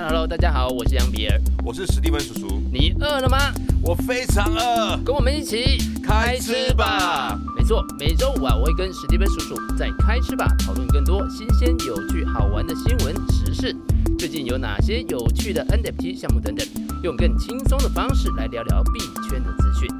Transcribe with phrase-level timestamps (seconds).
[0.00, 2.62] Hello，大家好，我是杨比尔，我是史蒂文叔叔。
[2.72, 3.52] 你饿了吗？
[3.82, 7.36] 我非常饿，跟我们一起开吃吧。
[7.56, 13.76] 没错，每周五啊，我会跟史蒂文叔叔在开吃吧讨论更多新鲜、有趣、好玩的新闻时事。
[14.16, 16.64] 最近有哪些有趣的 NFT 项目等等，
[17.02, 19.90] 用更轻松的方式来聊聊币圈的资讯。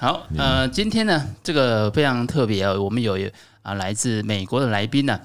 [0.00, 3.16] 好，呃，今天呢，这个非常特别啊，我们有
[3.62, 5.20] 啊来自美国的来宾呢。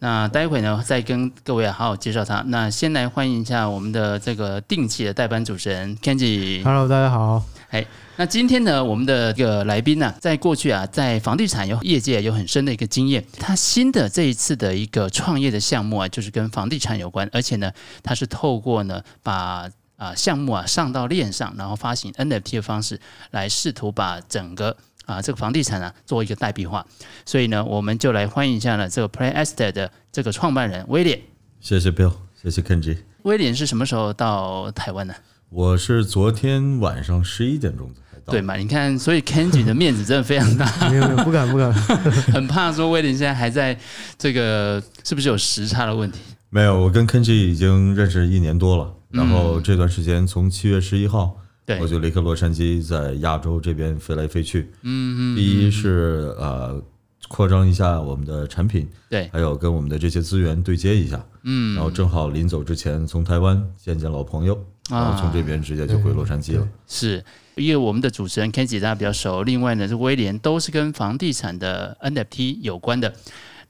[0.00, 2.40] 那待会呢，再跟各位好好介绍他。
[2.46, 6.62] 那先来欢迎一下我们的这个定期的代班主持人 Kenji。
[6.62, 7.42] Hello，大家好。
[7.70, 13.24] 哎，那今天呢，我们的这个来宾呢，在过去啊，在房地产有业界有很深的一个经验。
[13.40, 17.72] 他新的这一次的一个创业的项目啊，就是跟房地产有关，而且呢，
[18.04, 23.00] 他是透过呢把啊项目啊上到链上，然后发行 NFT 的方式
[23.32, 24.76] 来试图把整个。
[25.08, 26.84] 啊，这个房地产呢，做一个代币化，
[27.24, 31.18] 所以呢，我们就来欢迎一下呢，这个 Play Estate 的这个创办人威廉。
[31.60, 32.98] 谢谢 Bill，谢谢 Kenji。
[33.22, 35.14] 威廉是什么时候到台湾呢？
[35.48, 38.32] 我是昨天晚上十一点钟才到。
[38.32, 38.56] 对嘛？
[38.56, 40.70] 你看，所以 Kenji 的面子真的非常大。
[40.90, 43.74] 没有没有，不敢不敢，很怕说威廉现在还在
[44.18, 46.18] 这个是不是有时差的问题？
[46.50, 51.34] 没有，我跟 Kenji 已经认识一年多了，然后这段时间从七月十一号。
[51.80, 54.70] 我就离开洛杉矶，在亚洲这边飞来飞去。
[54.82, 55.36] 嗯嗯。
[55.36, 56.82] 第一是呃，
[57.28, 61.24] 扩张一下我们的产品，对，还有跟我们的这些资源对接一下。
[61.42, 61.74] 嗯。
[61.74, 64.58] 然后正好临走之前，从台湾见见老朋友，
[64.90, 66.66] 然后从这边直接就回洛杉矶了。
[66.86, 67.24] 是
[67.56, 73.12] 因为我们的主持人 Kenji 大家比较熟，另外呢是威廉，都是跟房地产的 NFT 有关的。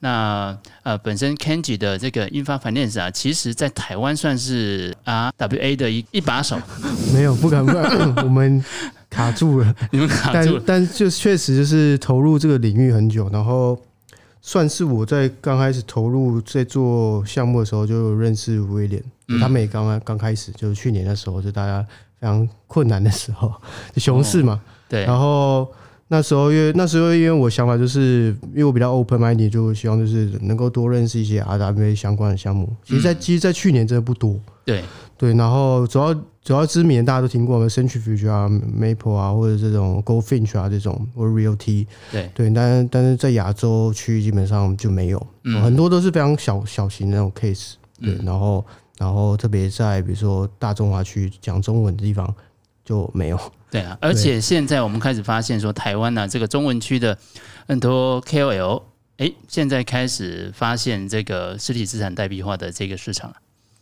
[0.01, 6.57] 那呃，本身 Kenji 的这个 Infra Finance 啊，其实在台湾算是 RWA 的一一把手。
[7.13, 8.65] 没有，不敢不敢，我们
[9.11, 9.75] 卡住了。
[9.91, 13.77] 你们卡住了，但但就确实就是投入这个领域很久，然后
[14.41, 19.03] 算是我在刚开始投入在做项目的时候就认识威廉，
[19.41, 21.83] 他们也刚刚刚开始，就是去年的时候，就大家
[22.21, 23.53] 非常困难的时候，
[23.97, 25.67] 熊市嘛，对，然后。
[26.11, 32.75] 那时候，因为那时候，因为我想法就是，因为我比较 open minded，就希望就是能够多认识一些 RWA 相关的项目。
[32.83, 34.41] 其实，在其实，在去年真的不多。
[34.65, 34.83] 对
[35.19, 41.87] 对，然后主要主要知名的大家都听过我们，Centrifuge 啊、Maple 啊，或者这种 Goldfinch 啊这种，或者 Realty。
[42.11, 45.27] 对对，但但是在亚洲区域基本上就没有，
[45.63, 47.75] 很多都是非常小小型的那种 case。
[48.01, 48.65] 对，然后
[48.97, 52.35] 然后特别在比如说大中华区讲中文的地方
[52.83, 53.39] 就没有。
[53.71, 57.17] 对啊，而且现在我们开始发现说，台湾呢、啊、这个中文区的
[57.67, 58.83] 很多 KOL，
[59.19, 63.37] 哎，现在开始发现这个实体资产代币化的这个市场了。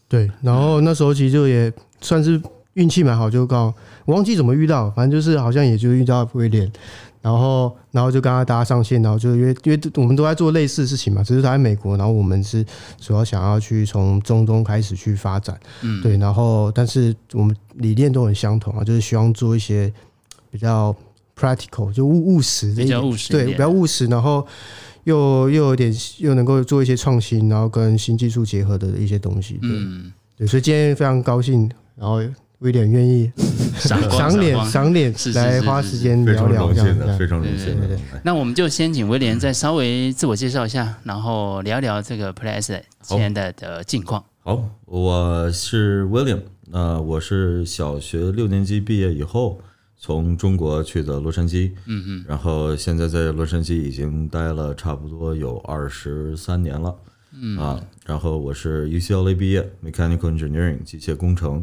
[0.08, 2.40] 对，然后那时候其实就也算是
[2.74, 3.72] 运气蛮好，就刚
[4.04, 6.70] 我忘记怎么遇到，反正就是好像也就遇到威廉。
[7.22, 12.64] 然后，然后就跟他搭上线，然后就因为因为我们都在做类似的事情嘛，只是他在美国，然后我们是
[13.00, 19.92] 主要想要去从中东开始去发展，嗯，对，然后但是我们理念都很相同啊，就是希望做一些
[20.50, 20.94] 比较
[21.36, 24.46] practical，就务务实，比较务实，对，比较务实，然后
[25.04, 32.20] 又又有点又能够做一些创新，然后跟新技术结合的一些东西，对，嗯，对，所以今天非常高兴，然后。
[32.60, 33.30] 威廉愿意
[33.76, 37.98] 赏赏脸赏脸来花时间聊聊这样，非常荣幸的。
[38.22, 44.24] 那我们就先请威廉再稍微自我介绍一下，然后聊聊这个 PlayAsset 现在的近况。
[44.42, 46.40] 好，我是 William，
[46.70, 49.60] 那我是小学六年级毕业以后
[49.98, 56.94] 从中国去的洛杉矶，嗯嗯，然后现在在洛杉矶已经待了差不多有二十三年了，
[57.38, 57.58] 嗯。
[57.58, 61.62] 啊，然后我是 UCLA 毕业，Mechanical Engineering 机械工程。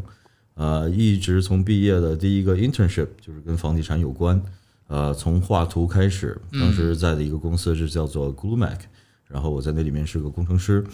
[0.54, 4.40] 呃，一直从毕业的第一个 internship 就是跟房地产有关，
[4.86, 8.78] 呃，从画图开始，当时在的一个公司是叫做 Glumac，
[9.26, 10.84] 然后我在那里面是个工程师，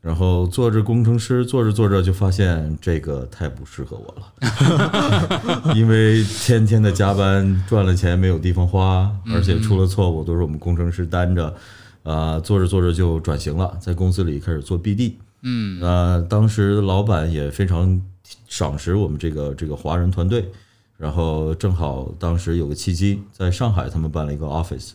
[0.00, 11.54] 然后做着工程师，做着做着就发现这个太不适合我了， 因为天天的加班，赚了钱没有地方花，而且出了错误都是我们工程师担着，
[12.02, 15.12] 啊，做着做着就转型了，在公司里开始做 BD，
[15.42, 18.00] 嗯，呃，当时老板也非常。
[18.48, 20.50] 赏识我们这个这个华人团队，
[20.96, 24.92] 然后正好当时有个契机，在上海他们办了一个 office，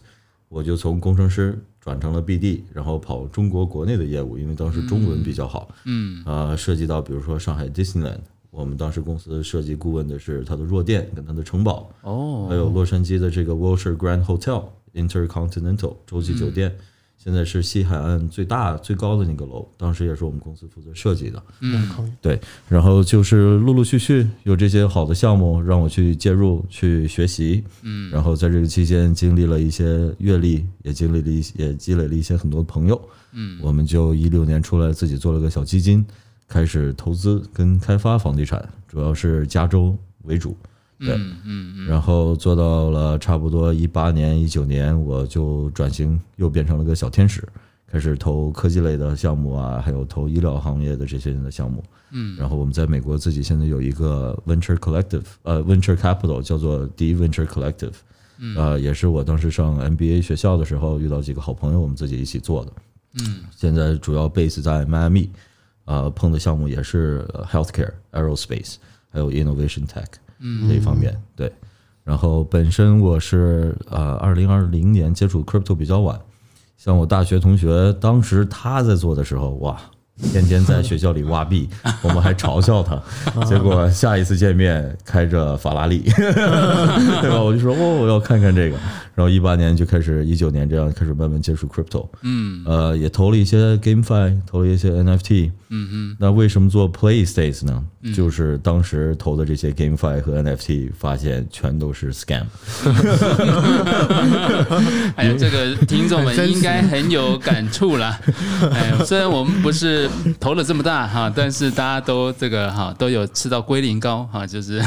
[0.50, 8.20] 我就从工程师转成了 BD，然后跑中国国内的业务，因为当时中文比较好，嗯，啊，涉及到比如说上海 Disneyland，
[8.52, 16.76] 我们当时公司设计顾问的是它的弱电跟它的城堡，哦，还有洛杉矶的这个 Wilshire Grand Hotel Intercontinental 洲际酒店，
[17.18, 21.44] 现在是西海岸最大最高的那个楼，当时也是我们公司负责设计的。
[21.60, 36.06] 嗯，对，然后就是陆陆续续有这些好的项目让我去介入去学习，嗯，然后在这个期间经历了一些阅历，也经历了一些，也积累了一些很多朋友，嗯，我们就一六年出来自己做了个小基金，
[36.48, 40.56] 开始投资跟开发房地产，主要是加州为主。
[41.00, 47.48] 对，嗯嗯，然后做到了差不多一八年、一九年，我就转型，又变成了个小天使，
[47.86, 51.84] 开始投科技类的项目啊，还有投医疗行业的这些人的项目。
[52.12, 57.94] 嗯，然后我们在美国自己现在有一个 venture collective，呃，venture capital 叫做 D Venture Collective，
[58.56, 62.72] 呃，也是我当时上 MBA 学校的时候遇到几个好朋友，我们自己一起做的。
[63.20, 65.30] 嗯，现在主要 base 在迈阿密，
[65.86, 68.76] 呃，碰的项目也是 healthcare、aerospace，
[69.10, 70.06] 还有 innovation tech。
[70.40, 71.52] 嗯，这一方面对，
[72.04, 76.20] 然后本身我是呃，二零二零年接触 crypto 比较晚，
[76.78, 79.80] 像我大学同学，当时他在做的时候，哇。
[80.32, 81.70] 天天在学校里挖币，
[82.02, 83.00] 我们还嘲笑他。
[83.46, 87.42] 结果下一次见面开着法拉利， 对吧？
[87.42, 88.78] 我就说哦，我要看看这个。
[89.14, 92.08] 然后一八年就开始，一九年这样开始慢慢接触 crypto。
[92.22, 95.52] 嗯，呃，也投了一些 GameFi，投了一些 NFT。
[95.70, 96.16] 嗯嗯。
[96.20, 97.84] 那为什么做 PlayState 呢？
[98.16, 102.46] 就是当时投的这些 GameFi 和 NFT，发现全都是 scam。
[105.16, 108.18] 哎呀这个听众们应该很有感触了。
[108.72, 110.07] 哎，虽然我们不是。
[110.40, 114.82] 投了这么大哈，但是大家都这个哈都有吃到龟苓膏哈，就是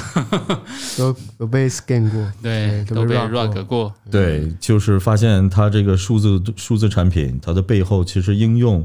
[0.98, 8.80] 都都被 scan 过，对，都被 rug 过，对，就是发现它这个数字数字产品，它的背后其实应用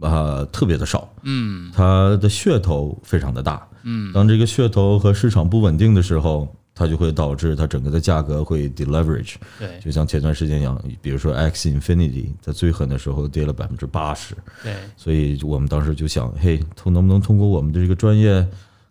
[0.00, 0.10] 啊、
[0.40, 6.54] 呃、特别的少，嗯，它的噱头非常的大，嗯，当这个噱头和市场不稳定的时候。
[6.74, 18.44] 它就会导致它整个的价格会 deleverage，对，就像前段时间一样，比如说 X Infinity 在最狠的时候跌了百分之八十，对，所以我们当时就想，嘿，通能不能通过我们的这个专业，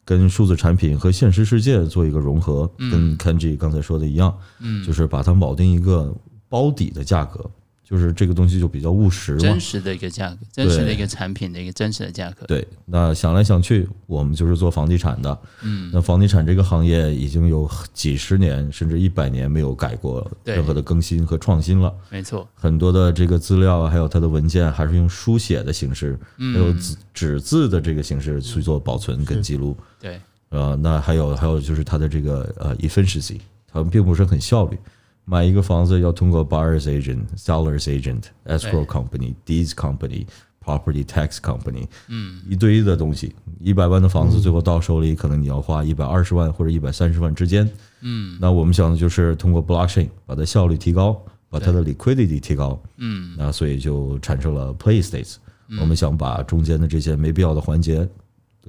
[0.06, 6.15] 跟数字产品和现实世界做一个融合，跟 Kenji 刚才说的一样，嗯，就是把它锚定一个
[6.47, 7.50] 包底的价格。
[7.94, 12.44] 就是这个东西就比较务实，真实的一个价格，真实的一个产品的一个真实的价格。
[12.48, 15.40] 对，那想来想去，我们就是做房地产的。
[15.62, 21.94] 嗯，那房地产这个行业已经有几十年甚至一百年没有改过任何的更新和创新了。
[22.10, 26.18] 没错，很多的这个资料还有它的文件还是用书写的形式，
[26.51, 29.78] 还有纸纸字的这个形式去做保存跟记录。
[30.01, 30.19] 对，
[30.50, 33.40] 呃，那还有还有就是它的这个呃 efficiency，
[33.72, 34.80] 它并不是很效率。
[35.25, 40.25] 买一个房子要通过 buyers agent、sellers agent、escrow company、deeds company、
[40.64, 47.70] property tax company，嗯，一堆的东西，一百万的房子最后到手里，可能你要花一百二十万或者一百三十万之间，
[48.02, 55.36] 嗯，那我们想的就是通过 blockchain 把它效率提高，把它的 liquidity 提高，嗯，那所以就产生了 play states
[55.80, 58.08] 我们想把中间的这些没必要的环节，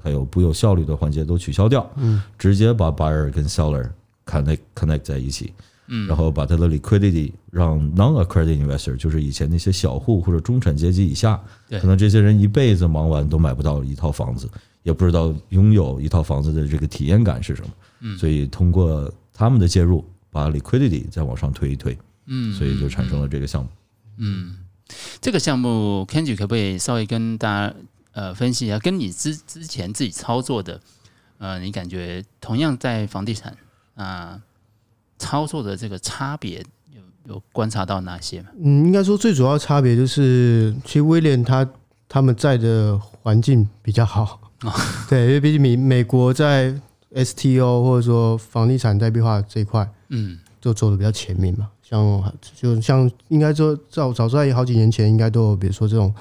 [0.00, 3.90] 还有不有效率的环节都取消掉，嗯，直接把 buyer 跟 seller
[4.24, 5.52] connect connect 在一起。
[5.86, 11.38] 嗯，然后把它的 liquidity 让 non-accredited investor，就是以前那些小户或者中产阶级以下，
[11.68, 14.48] 可能这些人一辈子忙完都买不到一套房子，
[14.82, 17.68] 也不知道拥有一套房子的这个体验感是什么。
[18.00, 21.96] 嗯，所以通过他们的介入，把 liquidity 再往上推一推，
[22.26, 23.68] 嗯，所以就产生了这个项目。
[24.16, 24.56] 嗯，
[25.20, 27.74] 这个项目 Kenji 可不可以稍微跟大家
[28.12, 30.80] 呃分析一下，跟你之之前自己操作的，
[31.36, 33.54] 呃，你感觉同样在房地产
[33.96, 34.40] 啊？
[35.18, 36.62] 操作的这个差别
[36.92, 38.48] 有有观察到哪些吗？
[38.58, 41.66] 嗯，应该说最主要差别就是，其实威廉他
[42.08, 44.72] 他们在的环境比较好，哦、
[45.08, 46.74] 对，因为毕竟美美国在
[47.14, 51.68] STO 或者说房地产代币化这一块，嗯，就走的比较前面嘛。
[51.82, 56.12] 像就像应该说早早在好几年前，应该都有比如说这种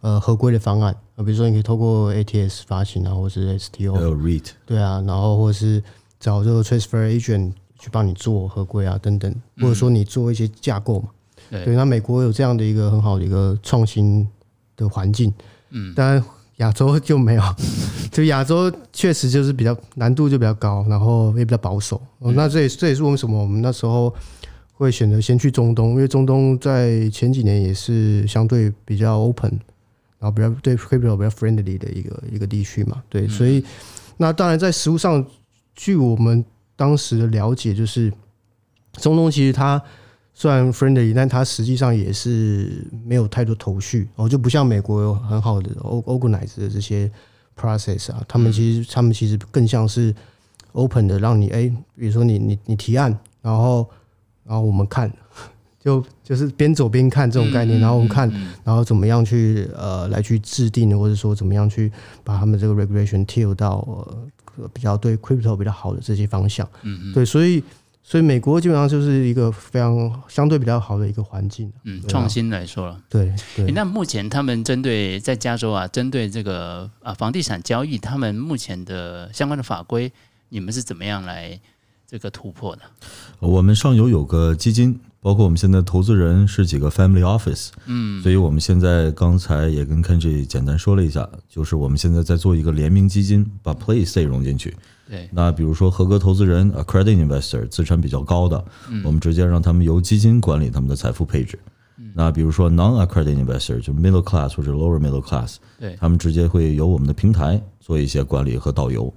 [0.00, 5.82] 呃合规的方案啊，比如说你可以透过 ATS 发行啊，或者是 STO，还有 REIT，对啊，然后或者是
[6.20, 7.52] 找这个 Transfer Agent。
[7.84, 11.10] 去帮你做合规啊，等等，或者说你做一些架构嘛。
[11.50, 14.26] 嗯、对，那美国有这样的一个很好的一个创新
[14.74, 15.30] 的环境，
[15.68, 16.24] 嗯，当然
[16.56, 17.42] 亚洲就没有，
[18.10, 22.00] 就亚洲确实就是比较难度就比较高，然后也比较保守。
[22.20, 24.14] 嗯、那这也这也是为什么我们那时候
[24.72, 29.50] 会选择先去中东，因为中东在前几年也是相对比较 open，
[30.18, 33.02] 然后比较对 crypto 比较 friendly 的一个一个地区嘛。
[33.10, 33.62] 对，所以
[34.16, 35.22] 那当然在实物上，
[35.74, 36.42] 据我们。
[36.76, 38.12] 当时的了解就是，
[38.94, 39.80] 中东其实它
[40.32, 47.10] 虽然 friendly，但它实际上也是没有太多头绪哦，就不像美国有很好的 organize 的这些
[47.56, 50.12] process 啊，他们其实他们其实更像是
[50.72, 53.88] open 的，让你哎，比如说你你你提案，然后
[54.44, 55.08] 然后我们看，
[55.78, 58.28] 就就是边走边看这种概念，然后我们看，
[58.64, 61.92] 然后怎么样去呃来去制定，或者说怎么样去
[62.24, 64.26] 把他们这个 regulation tilt 到呃
[64.72, 66.68] 比较对 crypto 比较好的这些方向。
[66.82, 67.62] 嗯嗯，对，所以。
[68.06, 73.72] 所以美国基本上就是一个非常相对比较好的一个环境，嗯，创新来说了，对对。
[73.72, 80.12] 那目前他们针对在加州啊，针对这个啊房地产交易，他们目前的相关的法规，
[80.50, 81.58] 你们是怎么样来
[82.06, 82.82] 这个突破的？
[83.38, 94.76] 我们上游有个基金，包括我们现在投资人是几个 family office，嗯，所以我们现在刚才也跟 Kenji 简单说了一下，就是我们现在在做一个联名基金，把 Place 融进去。
[95.08, 101.58] 对，那比如说合格投资人 accredited investor 资产比较高的，嗯，我们直接让他们由基金管理他们的财富配置。
[101.96, 109.10] 嗯，那比如说 non-accredited investor 就 middle class 或者 lower middle class，对，他们直接会由我们的平台做一些管理和导游。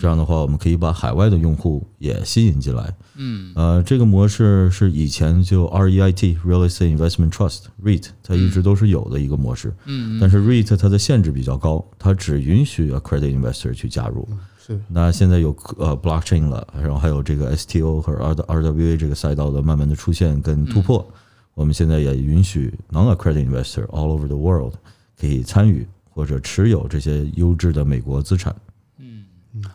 [0.00, 2.94] 这样的话，我们可以把海外的用户也吸引进来。
[3.16, 9.74] 嗯，呃，这个模式是以前就 REIT Real Estate Investment Trust REIT 它一直都是有的一个模式。
[9.86, 14.28] 嗯，但是 REIT 它的限制比较高，它只允许 accredited investor 去加入。
[14.64, 21.14] 是，那现在有呃 blockchain 了，然后还有这个 STO 和 R RWA 这个赛道的慢慢的出现跟突破，嗯、
[21.54, 24.74] 我们现在也允许 non-accredited investor all over the world
[25.20, 28.54] 可以参与或者持有这些优质的美国资产。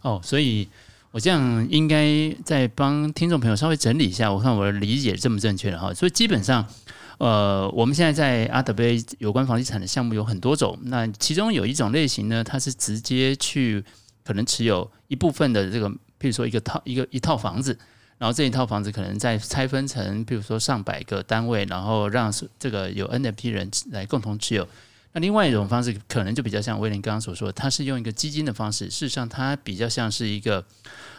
[0.02, 0.68] 哦，所以
[1.12, 5.94] 我这样应该再帮听众朋友稍微整理一下，我看我的理解正不正确了哈。
[5.94, 6.68] 所以基本上，
[7.18, 13.84] 呃，我们现在在 RWA 有关房地产的项目有很多种，那其中有一种类型呢，它是直接去。
[14.28, 17.80] 可能持有一部分的这个，譬如说一个套一个一套房子，
[18.18, 22.30] 然后这一套房子可能再拆分成，譬如说上百个单位，然后让
[22.60, 24.68] 这个有 NFT 人来共同持有。
[25.20, 30.64] 另外一种方式可能就比较像威廉刚刚所说，他是用一个基金的方式，事实上它比较像是一个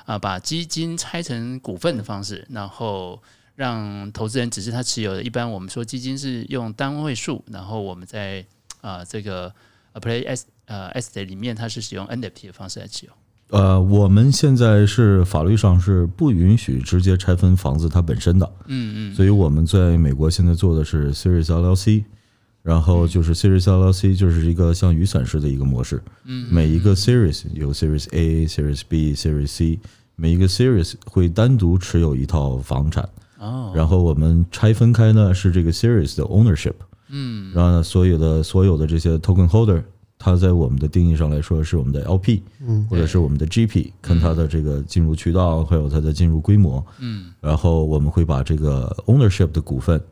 [0.06, 3.22] 啊，把基金拆成股份的方式，然后
[3.54, 5.22] 让投资人只是他持有的。
[5.22, 8.44] 一般我们说基金是用单位数，然后我们在
[8.80, 9.52] 啊这个
[9.94, 10.46] Play S。
[10.68, 13.12] 呃，S 的里面它是使用 NFT 的方式来持有。
[13.58, 18.52] 呃，我们现在是法律上是不允许直接拆分房子它本身的。
[18.66, 19.14] 嗯嗯。
[19.14, 22.04] 所以我们在美国现在做的是 Series LLC，
[22.68, 26.02] 然后就是 Series LLC 就是一个像雨伞式的一个模式。
[26.26, 26.46] 嗯。
[26.52, 29.78] 每一个 Series 有 Series A、Series B、Series C，
[30.16, 33.08] 每一个 Series 会单独持有一套房产。
[33.38, 33.72] 哦。
[33.74, 36.74] 然后我们拆分开呢是这个 Series 的 ownership。
[37.08, 37.50] 嗯。
[37.54, 39.82] 然后呢，所有的所有的这些 token holder。
[40.20, 50.02] 它在我们的定义上来说是我们的 LP，嗯，或者是我们的 GP，看它的这个进入渠道，还有它的进入规模，嗯，然后我们会把这个 ownership 的股份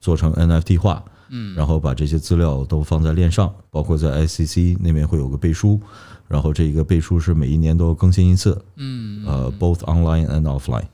[0.00, 5.80] 做成 NFT 化，嗯，然后把这些资料都放在链上，包括在 ICC 那边会有个背书，
[6.28, 10.84] 然后这一个背书是每一年都更新一次，嗯，呃，both online and offline，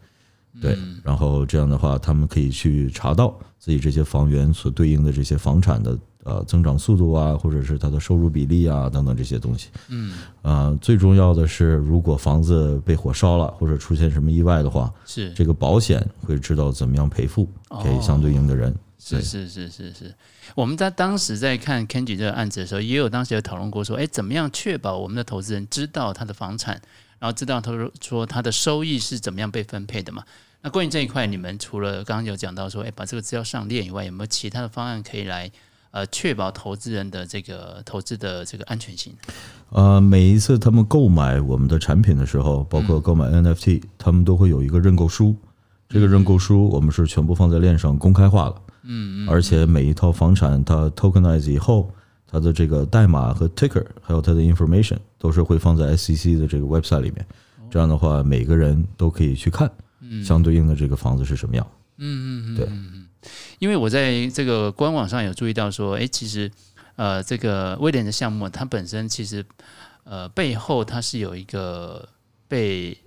[0.60, 5.98] 对，然后这样的话，他们可以去查到自己这些房源所对应的这些房产的。
[6.24, 9.70] 呃，增长速度啊，或者是它的收入比例啊，等等这些东西。
[9.88, 10.12] 嗯，
[10.42, 17.48] 呃，最重要的是，如果房子被火烧了，或者出现什么意外的话，是这个保险会知道怎么样赔付
[17.82, 18.70] 给相对应的人。
[18.70, 20.14] 哦、是是是是是。
[20.54, 26.80] 我们在当时在看 Kenji 这个案子的时候，也有当时有讨论过说，哎，怎么样确保我们的投资人知道他的房产，
[27.18, 30.22] 然后知道他说他的收益是怎么样被分配的嘛？
[30.62, 35.50] 那关于这一块，你们除了刚刚有讲到说，哎，把这个资料上链以外，有没有其他的方案可以来？
[35.90, 39.12] 呃，确保投资人的这个投资的这个安全性。
[39.68, 45.36] 呃，每一次他们购买我们的产品的时候，包括购买 NFT，嗯，他们都会有一个认购书。
[45.90, 48.54] 这个认购书我们是全部放在链上公开化了。
[48.84, 51.92] 嗯嗯，而且每一套房产它 tokenize 以后，
[52.26, 57.26] 它的这个代码和 ticker，还有它的 information，都是会放在 SEC 的这个 website 里面。
[57.70, 59.70] 这样的话，每个人都可以去看，
[60.24, 61.66] 相对应的这个房子是什么样。
[61.98, 62.68] 嗯嗯嗯，对。
[63.58, 66.50] 因为我在这个官网上有注意到说，哎，其实，
[66.96, 69.44] 呃，这个威廉的项目，它本身其实，
[70.04, 72.08] 呃，背后它是有一个
[72.48, 72.98] 被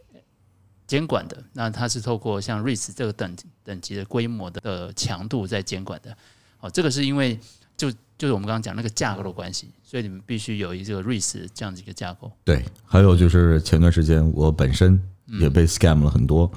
[0.88, 6.16] 监管的，那它是透过像 REITs 这个等等级的规模的的强度在监管的。
[6.60, 7.40] 哦，这个是因为
[7.78, 12.32] 就就是我们刚刚讲那个架构的关系，所以你们必须有一个 REITs 这样子一个架构。
[12.44, 15.02] 对，还有就是前段时间我本身。
[15.40, 16.48] 也被 scam 了很多，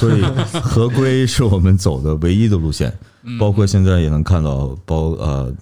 [0.00, 0.22] 所以
[0.62, 2.90] 合规是我们走的唯一的路线。
[3.38, 5.54] 包括现在也能看到，包呃，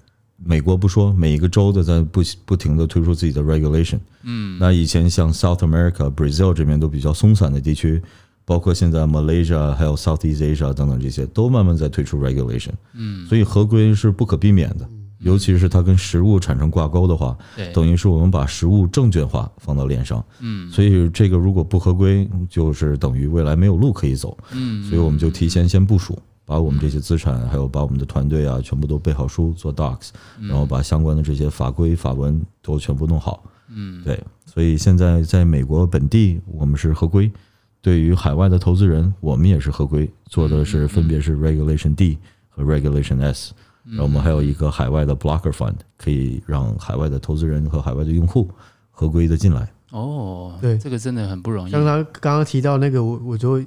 [0.45, 3.99] 美国不说，每一个州都在不不停的推出自己的 regulation。
[4.23, 8.03] 嗯，那以前像 South America、Brazil 这边都比较松散的地区，
[8.45, 12.73] 包括现在 Malaysia 还有 Southeast Asia 等等这些，都慢慢在推出 regulation。
[12.95, 14.89] 嗯，所以合规是不可避免的。
[15.21, 17.39] 尤其是它跟实物产生挂钩的话，
[17.73, 26.19] 等于是我们把实物证券化放到链上，嗯，所以这个如果不合规，就是等于未来没有路可以走，嗯，所以我们就提前先部署，
[26.53, 33.43] 把我们这些资产，还有把我们的团队啊，全部都背好书做 docs，然后把相关的这些法规法文都全部弄好。
[33.71, 37.33] 嗯，对，所以现在在美国本地我们是合规，
[37.81, 42.19] 对于海外的投资人，我们也是合规，做的是分别是 Regulation D
[42.51, 43.55] 和 Regulation S。
[43.87, 48.51] 然后我们还有一个海外的 Blocker Fund，可以让海外的投资人和海外的用户
[48.91, 49.73] 合规的进来。
[49.91, 51.71] 哦，对，这个真的很不容易。
[51.71, 53.59] 像他刚刚提到那个，我我就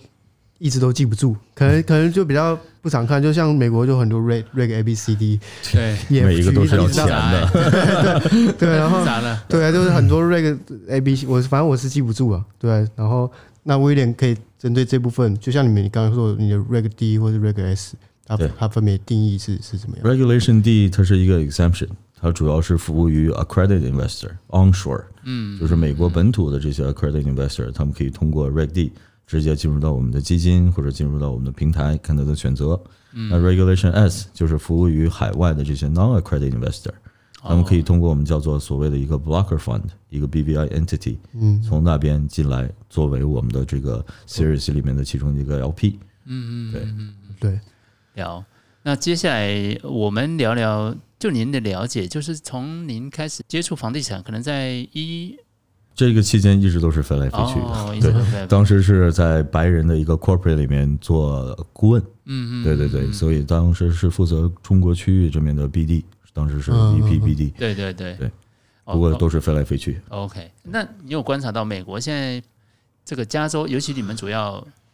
[0.57, 3.21] 一直都记不住，可能可能就比较不常看。
[3.21, 5.39] 就像美国就很多 Reg Reg A B C D，
[5.71, 7.49] 对，每一个都是要钱的。
[7.51, 9.43] 对 对对，然后 咋了？
[9.47, 10.57] 对啊，就是很多 Reg
[10.89, 12.43] A B C，我反正我是记不住啊。
[12.57, 13.31] 对，然后
[13.63, 17.95] 那威廉可以针对这部分，就像你们你刚刚说你的 Reg D 或者 Reg S。
[18.27, 28.91] 它它分别定义是是怎么样？Regulation D 它是一个 exemption，它主要是服务于 accredited investor onshore，嗯，就是美国本土的这些 accredited investor，他们可以通过 Reg D
[29.25, 32.79] 直接进入到我们的基金或者进入到我们的平台看他的选择。
[33.11, 36.91] 那 Regulation S 就是服务于海外的这些 non-accredited investor，
[37.41, 47.51] 他们可以通过我们叫做所谓的一个 blocker fund，一个 BVI entity，嗯，从那边进来作为我们的这个 series 里面的其中一个 LP，嗯嗯，对。
[47.51, 47.59] 对。
[48.15, 48.43] 聊，
[48.83, 55.37] 那接下来我们聊聊，就您的了解，就是从您开始接触房地产，可能在一
[55.95, 68.13] 这个期间一直都是飞来飞去的，哦、对，当时是在白人的一个 corporate 里面做顾问，嗯嗯，对对对，所以当时是负责中国区域这边的 BD，当时是 VP BD，对对对。
[68.15, 68.31] 对，
[68.83, 69.99] 不过都是飞来飞去。
[70.09, 72.43] OK，那你有观察到美国现在
[73.03, 74.53] 这个加州，尤其你们主要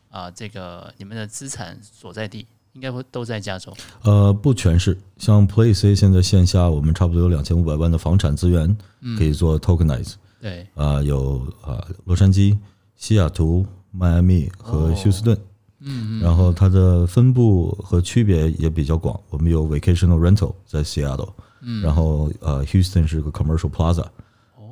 [0.09, 2.45] 啊、呃，这个你们的资产所在地？
[2.73, 3.73] 应该会都在加州。
[4.03, 8.77] 呃，不全是，像 PlayC 现在线下我们差不多有两千五百万的房产资源
[9.17, 10.13] 可以做 tokenize。
[10.41, 12.57] 对，啊，有啊，洛杉矶、
[12.95, 15.37] 西雅图、迈阿密和休斯顿。
[15.79, 16.21] 嗯嗯。
[16.21, 19.19] 然后它的分布和区别也比较广。
[19.29, 21.31] 我们有 vacational rental 在 Seattle，
[21.61, 24.05] 嗯，然后呃，Houston 是个 commercial plaza，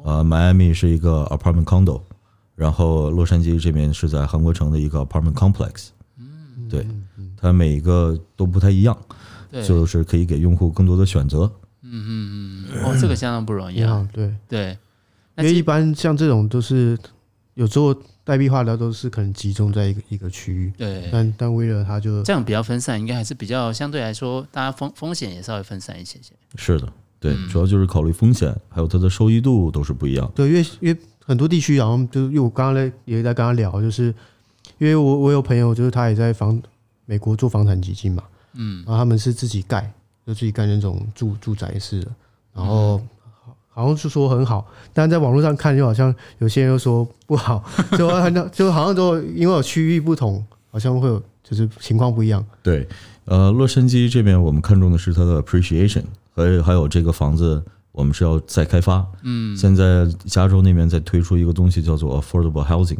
[0.04, 2.02] 呃，迈阿密是一个 apartment condo，
[2.56, 5.90] 然后洛杉矶这边是在韩国城的一个 apartment complex。
[6.18, 6.86] 嗯，对。
[7.42, 8.98] 它每一个都不太一样，
[9.66, 11.50] 就是可以给用户更多的选择。
[11.82, 14.06] 嗯嗯嗯，哦，这个相当不容易啊。
[14.12, 14.78] 对对，
[15.39, 16.98] 因为一般像这种都是
[17.55, 20.72] 有做代币化的，都是可能集中在一个一个区域。
[20.77, 26.33] 对，但但为了它就这样比较分散，应该还是比较相对来说，大家风风险也稍微分散一些些。
[26.55, 30.31] 是的，对，主要就是考虑风险，还有它的收益度都是不一样。
[30.35, 34.14] 对，因为因为很多地区，然后就因为我刚刚也在跟他聊，就是
[34.77, 36.61] 因为我我有朋友，就是他也在房。
[37.05, 39.92] 美国做房产基金嘛，嗯，然后他们是自己盖，
[40.27, 42.11] 就自己盖那种住住宅式的，
[42.53, 43.01] 然后
[43.79, 47.63] 好像是说很好，但在网络上看就好像有些人又说不好，
[47.98, 52.46] 就好像就好像都因为有区域不同，好像会有就是情况不一样。
[52.61, 52.85] 对，
[53.24, 56.03] 呃，洛杉矶这边我们看中的是它的 appreciation，
[56.35, 57.63] 还还有这个房子
[57.94, 62.98] 我们是要再开发，嗯，现在加州那边在推出一个东西叫做 affordable housing。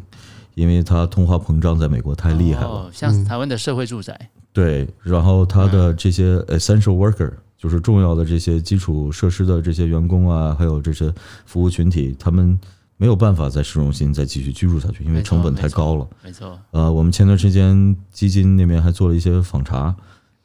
[0.56, 11.14] 因为它通货膨胀在美国太厉害了，哦，像台湾的社会住宅，嗯，对，然后它的这些 essential worker 就是重要的这些基础设施的这些员工啊，还有这些
[11.46, 12.58] 服务群体，他们
[12.96, 16.08] 没有办法在市中心再继续居住下去，因为成本太高了。
[16.24, 19.94] 没错，呃，我们前段时间基金那边还做了一些访查，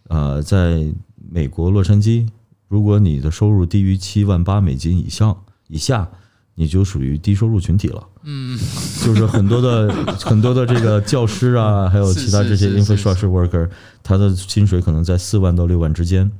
[0.09, 0.93] 呃，在
[1.31, 2.29] 美国洛杉矶，
[2.67, 5.37] 如果你的收入低于七万八美金以上
[5.69, 6.09] 以下，
[6.57, 8.07] 你就属于低收入群体了。
[8.25, 8.59] 嗯，
[9.05, 13.69] 就是很多的很多的这个教师啊，还有其他这些 infrastructure worker，
[14.03, 16.31] 他的薪水可能在四万到六万之间，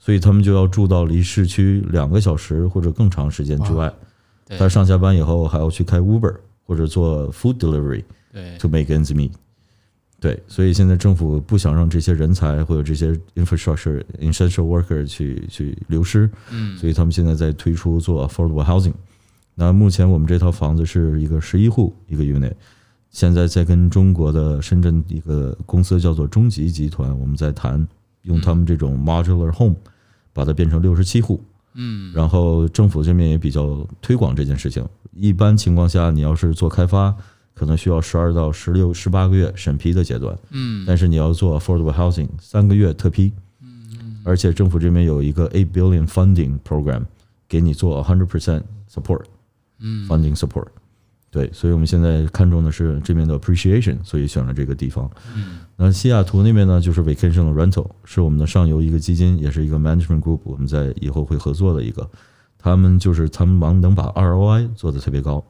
[0.00, 3.92] 所以他们就要住到离市区两个小时或者更长时间之外。
[4.58, 6.34] 他上下班以后还要去开 Uber
[6.64, 9.30] 或者做 food delivery，对，to make ends meet。
[10.18, 18.92] 对，所以现在政府不想让这些人才或者这些 infrastructure essential worker 去去流失，嗯，所以他们现在在推出做 affordable housing。
[19.54, 22.52] 那目前我们这套房子是一个十一户一个 unit，
[23.10, 27.86] 现在在跟中国的深圳一个公司叫做中集集团，我们在谈
[28.22, 29.76] 用他们这种 modular home
[30.32, 31.42] 把它变成六十七户，
[31.74, 34.86] 嗯，然后政府这边也比较推广这件事情。
[35.12, 37.14] 一般情况下，你要是做开发，
[37.54, 47.02] 可能需要十二到十六、十八个月审批的阶段，嗯，但是你要做 affordable housing，三个月特批，嗯，而且政府这边有一个 eight billion funding program
[47.48, 49.24] 给你做 a hundred percent support。
[49.82, 50.66] 嗯，funding support，
[51.30, 55.08] 对，所以我们现在看重的是这边的 appreciation，所以选了这个地方。
[55.36, 62.08] 嗯，那西雅图那边呢，就是 vacation rental，是我们的上游一个基金，也是一个 management group，我们在以后会合作的一个。
[62.58, 65.42] 他们就是他们忙能把 ROI 做得特别高，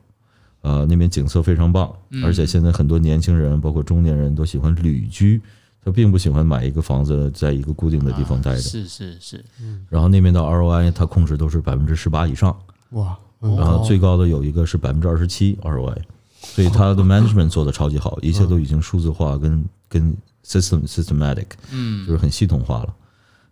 [0.61, 5.41] 呃，那边景色非常棒，而且现在很多年轻人，包括中年人都喜欢旅居，
[5.85, 8.59] 他并不喜欢买一个房子在一个固定的地方待着。
[8.59, 9.45] 啊、是是是，
[9.89, 12.57] 然后那边的 ROI 它控制都是百分之十八以上，
[12.91, 15.97] 哇，然后最高的有一个是百分之二十七 ROI，
[16.41, 22.95] 所以它的 management 做的超级好，一切都已经数字化跟跟 system systematic，嗯，就是很系统化了。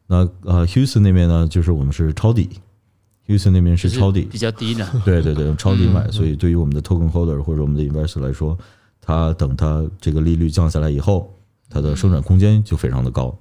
[0.06, 2.48] 那呃，Houston 那边呢，就是我们是抄底
[3.26, 8.56] ，Houston 那边是抄底，比较低的， 对对对， 抄底买，所以对于我们的 token holder 或者我们的 investor 来说，
[9.00, 11.34] 它等它这个利率降下来以后，
[11.70, 13.34] 它的生长空间就非常的高。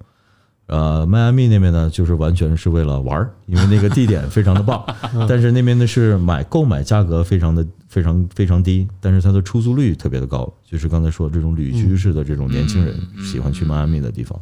[0.68, 4.86] 呃，迈阿密那边呢，就是完全是为了玩儿，因为那个地点非常的棒，
[5.28, 14.40] 但是那边的是买购买价格非常的非常非常低，但是它的出租率特别的高，就是刚才说这种旅居式的这种年轻人喜欢去迈阿密的地方。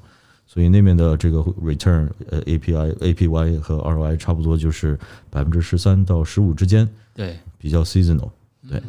[0.47, 4.97] 所以那边的这个 return 呃 API APY 和 ROI 差不多就是
[5.29, 8.29] 百分之十三到十五之间，对，比较 seasonal，
[8.69, 8.81] 对。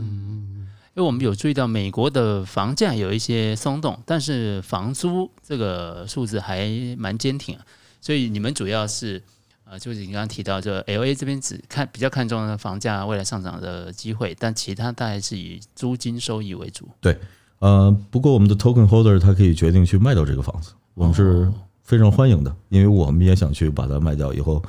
[0.96, 7.54] 因为我们有注意到美国的房价有一些松动，但是房租这个数字还蛮坚挺，
[8.00, 9.22] 所以你们主要是
[9.66, 16.88] 呃，就是你刚刚提到，就 LA 这边只看比较看重的房价未来上涨的机会，但其他大概是以租金收益为主。
[17.02, 17.18] 对，
[17.58, 20.72] 呃，不过我们的 token holder 他可以决定去卖掉这个房子。
[20.94, 24.62] 我们是非常欢迎的，因为我们也想去把它卖掉，以后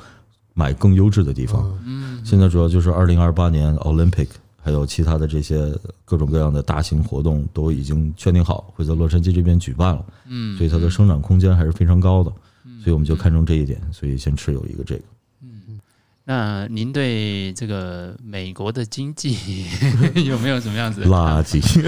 [0.52, 1.74] 买更优质的地方。
[1.86, 4.28] 嗯，现在主要就是二零二八年 Olympic，
[4.68, 5.56] 还有其他的这些
[6.04, 10.04] 各种各样的大型活动都已经确定好会在洛杉矶这边举办了。
[10.28, 12.30] 嗯，所以它的生长空间还是非常高的。
[12.84, 15.00] 所以我们就看中这一点，所以先持有一个这个。
[15.42, 15.48] 嗯
[16.30, 19.64] 那您对这个美国的经济
[20.26, 21.58] 有没有什么样子的垃圾？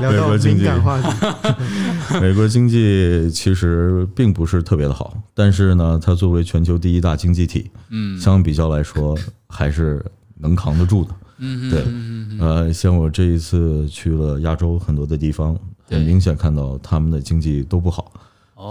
[0.00, 0.64] 美国经济，
[2.18, 9.14] 美国经济其实并不是特别的好，但是呢，它作为全球第一大经济体，嗯，相比较来说
[9.46, 10.02] 还是
[10.42, 11.10] 能扛得住的。
[11.38, 18.12] 嗯，对，呃，像我这一次去了亚洲很多的地方，很明显看到他们的经济都不好。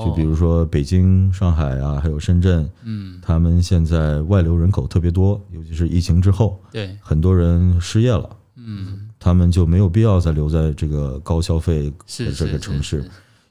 [0.06, 13.04] 就比如说北京、上海啊，还有深圳，嗯，他们现在外流人口特别多，尤其是疫情之后，对，很多人失业了，嗯，他们就没有必要再留在这个高消费的这个城市，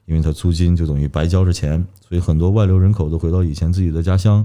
[0.07, 4.43] 因为他租金就等于白交着钱，所以很多外流人口都回到以前自己的家乡。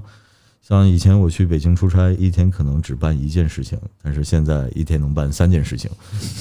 [0.66, 5.88] 像以前我去北京出差，一天可能只办一件事情，但是现在一天能办三件事情，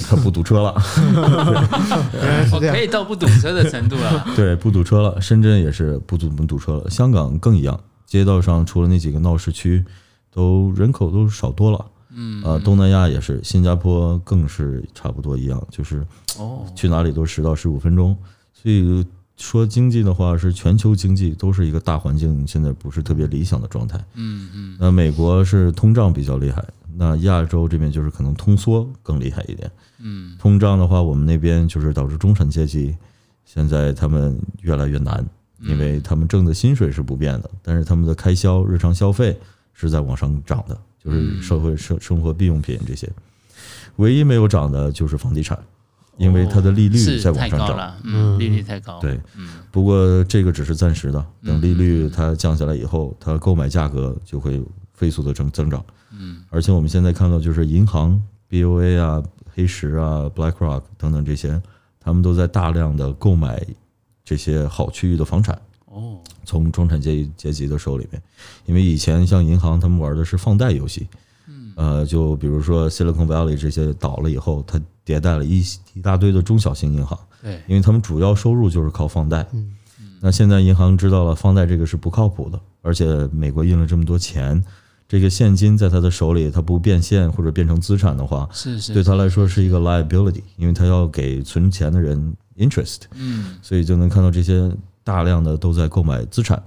[0.08, 0.74] 他不堵车了，
[2.50, 4.26] 可以到不堵车的程度了。
[4.34, 5.20] 对，不堵车了。
[5.20, 9.84] 深圳也是不堵不堵车了，香港更一样，街道上除了那几个闹市区，
[10.32, 11.86] 都人口都少多了。
[12.10, 16.04] 嗯，呃，东南亚也是，新加坡更是差不多一样，就是
[16.36, 18.16] 哦，去哪里都十到十五分钟，
[18.52, 19.06] 所以。
[19.36, 24.02] 说经济的话，是全球经济都是一个大环境，现在不是特别理想的状态。
[24.14, 24.76] 嗯嗯。
[24.80, 29.70] 那美国是通胀比较厉害，那亚洲这边就是可能通缩更厉害一点。
[29.98, 30.34] 嗯。
[30.38, 32.96] 通胀的话，我们那边就是导致中产阶级
[33.44, 35.24] 现在他们越来越难，
[35.60, 39.38] 因为他们挣的薪水是不变的，但是他们的开销、日常消费
[39.74, 43.10] 是在往上涨的，就是社会生生活必用品这些，
[43.96, 45.58] 唯一没有涨的就是房地产。
[46.16, 48.98] 因为它的利率在往上涨，嗯，利率太高。
[49.00, 49.20] 对，
[49.70, 54.62] 不过这个只是暂时的，等利率它降下来以后，它购买价格就会
[54.94, 55.84] 飞速的增增长。
[56.18, 59.22] 嗯，而且我们现在看到，就是银行、BOA 啊、
[59.54, 61.60] 黑石啊、BlackRock 等等这些，
[62.00, 63.62] 他们都在大量的购买
[64.24, 65.60] 这些好区域的房产。
[65.84, 68.22] 哦，从中产阶阶级的手里面，
[68.64, 71.06] 因为以前像银行，他们玩的是放贷游戏。
[71.46, 74.80] 嗯，呃，就比如说 Silicon Valley 这些倒了以后，它。
[75.06, 75.64] 迭代了一
[75.94, 79.46] 一大堆的中小型银行，对，因为他们主要收入就是靠放贷。
[79.52, 79.76] 嗯，
[80.20, 84.64] 那现在银行知道了放贷这个是不靠谱的，而且美国印了这么多钱，
[85.08, 93.02] 这个现金在他的手里，他不变现或者变成资产的话，是是，对他来说是一个 liability，因为他要给存钱的人 interest。
[93.14, 94.68] 嗯，所以就能看到这些
[95.04, 96.60] 大量的都在购买资产。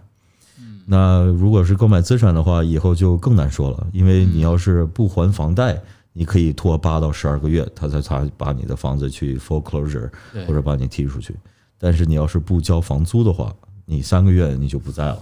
[0.58, 5.82] 嗯，那如果是购买资产的话，以后就更难说了，因为你要是不还房贷。
[6.12, 10.10] 你可以拖八到十二个月，他才才把你的房子去 foreclosure，
[10.48, 11.36] 或者把你踢出去。
[11.78, 13.54] 但是你要是不交房租的话，
[13.86, 15.20] 你三个月你就不在了。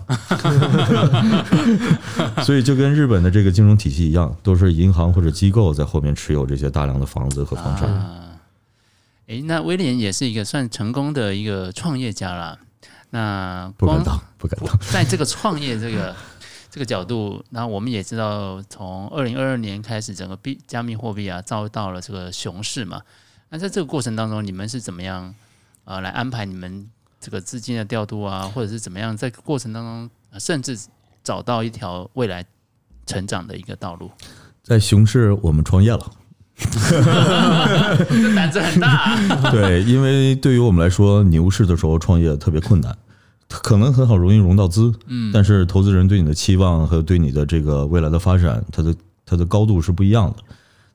[2.43, 7.89] 所以就跟日本的这个金融体系一样，都是银行或者机构在后面持有这些大量的房子和房产。
[9.27, 12.57] 诶，那威廉也是一个算成功的一个创业家了。
[13.09, 16.15] 那不敢当，不敢当，在这个创业这个。
[16.77, 23.01] 这个角度，那我们也知道，从二零二二年开始，整个币加密货币啊遭到了这个熊市嘛。
[23.49, 25.23] 那在这个过程当中，你们是怎么样
[25.85, 26.87] 啊、呃、来安排你们
[27.19, 30.77] 这个资金的调度啊，或者是怎么样在过程当中，甚至
[31.23, 32.45] 找到一条未来
[33.07, 34.11] 成长的一个道路？
[34.61, 36.11] 在熊市，我们创业了。
[38.07, 39.49] 这胆子很大、啊。
[39.49, 42.95] 对，因为对于我们来说，牛市的时候创业特别困难，
[43.49, 50.43] 可能很好容易融到资，嗯，但是投资人对你的期望和对你的这个未来的发展，它的它的高度是不一样的。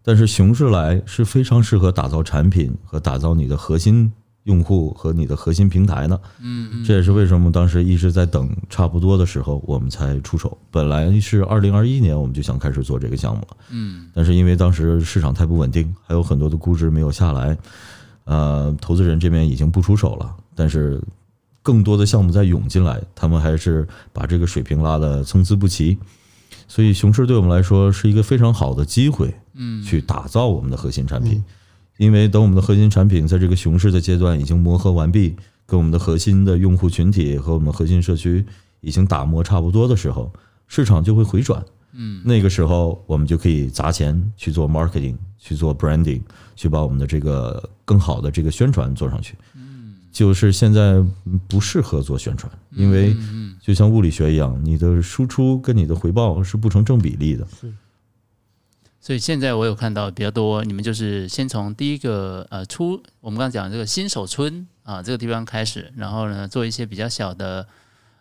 [0.03, 4.11] 但是熊市来是非常适合打造产品和打造你的核心
[4.43, 10.59] 用户和你的核心平台的，嗯，这也是为什么当时一直在等差不多的时候我们才出手。
[10.73, 17.57] 本来是二零二一年我们就想开始做这个项目了，嗯，但是因为当时市场太不稳定，还有很多的估值没有下来，
[18.25, 21.01] 呃，投资人这边已经不出手了，但是
[21.63, 25.99] 更多的项目在涌进来，他们还是把这个水平拉得参差不齐。
[26.69, 31.43] 所以熊市对我们来说是一个非常好的机会，嗯，去打造我们的核心产品，
[31.99, 38.45] 因为等我们的核心产品在这个熊市的阶段已经磨合完毕，跟我们的核心的用户群体和我们核心社区
[38.81, 40.33] 已经打磨差不多的时候，
[40.67, 46.23] 市场就会回转，嗯，那个时候我们就可以砸钱去做 marketing，去做 branding，
[46.57, 49.35] 去把我们的这个更好的这个宣传做上去。
[50.13, 51.03] 就是现在
[51.49, 53.17] 不适合做宣传，因为
[53.63, 57.47] 就像物理学一样，你的输出跟你的回报是不成正比例的。
[57.61, 57.73] 是，
[59.01, 67.67] 所以现在我有看到比较多，你们就是先从第一个呃出，我们刚刚讲这个新手村啊这个地方开始，然后呢做一些比较小的，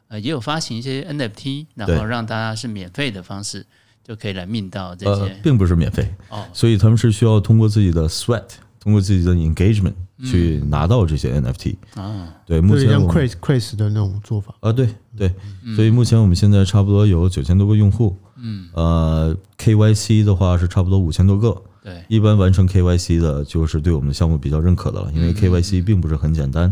[0.08, 3.66] 呃也有发行一些 NFT，然后让大家是免费的方式
[4.04, 8.48] 就可以来 mint 到这些，呃，并不是免费哦，所以他们是需要通过自己的 sweat，
[8.82, 9.94] 通过自己的 engagement。
[10.24, 14.54] 去拿到这些 NFT 啊，对，目前像 Crazy Crazy 的那种做法。
[14.60, 15.34] 啊，对对，
[15.76, 26.72] 所以目前我们现在差不多有九千多个用户，嗯，呃，KYC 的话是差不多五千多个，对，一般完成 KYC 的就是对我们的项目比较认可的了，因为 KYC 并不是很简单，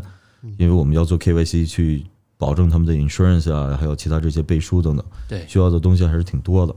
[0.60, 2.06] 因为我们要做 KYC 去
[2.38, 6.76] 保证他们的 insurance 啊，还有其他这些背书等等，对，需要的东西还是挺多的。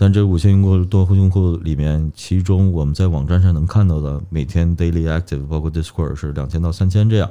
[0.00, 7.30] 但这五千用户多用户里面，其中我们在网站上能看到的每天 daily active，包括 Discord 是两千到三千这样。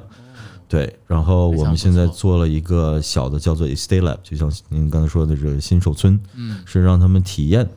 [0.68, 7.68] 对，然后我们现在做了一个小的叫做 Estate Lab，就像您刚才说的这个新手村，嗯，是让他们体验